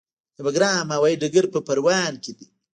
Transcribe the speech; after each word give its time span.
د 0.35 0.37
بګرام 0.45 0.87
هوايي 0.95 1.19
ډګر 1.21 1.45
په 1.53 1.59
پروان 1.67 2.13
کې 2.23 2.31
دی 2.37 2.47